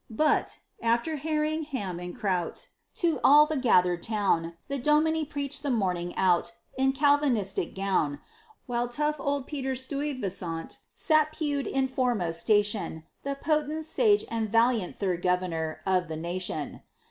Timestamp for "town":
4.01-4.55